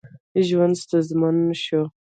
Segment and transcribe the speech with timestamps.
[0.47, 1.81] ژوند ستونزمن شو.